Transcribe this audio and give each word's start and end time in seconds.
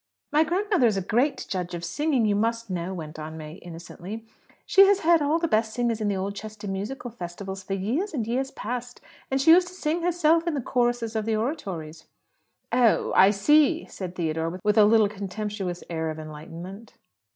"My 0.31 0.43
grandmother 0.43 0.87
is 0.87 0.97
a 0.97 1.01
great 1.03 1.45
judge 1.47 1.75
of 1.75 1.85
singing, 1.85 2.25
you 2.25 2.35
must 2.35 2.71
know," 2.71 2.91
went 2.91 3.19
on 3.19 3.37
May 3.37 3.57
innocently. 3.57 4.25
"She 4.65 4.87
has 4.87 5.01
heard 5.01 5.21
all 5.21 5.37
the 5.37 5.47
best 5.47 5.75
singers 5.75 6.01
at 6.01 6.07
the 6.09 6.17
Oldchester 6.17 6.67
Musical 6.67 7.11
Festivals 7.11 7.61
for 7.63 7.73
years 7.75 8.11
and 8.11 8.25
years 8.25 8.49
past, 8.49 8.99
and 9.29 9.39
she 9.39 9.51
used 9.51 9.67
to 9.67 9.75
sing 9.75 10.01
herself 10.01 10.47
in 10.47 10.55
the 10.55 10.59
choruses 10.59 11.15
of 11.15 11.25
the 11.25 11.35
oratorios." 11.37 12.05
"Oh, 12.71 13.13
I 13.15 13.29
see!" 13.29 13.85
said 13.85 14.15
Theodore, 14.15 14.59
with 14.63 14.79
a 14.79 14.85
little 14.85 15.07
contemptuous 15.07 15.83
air 15.87 16.09
of 16.09 16.17
enlightenment. 16.17 16.95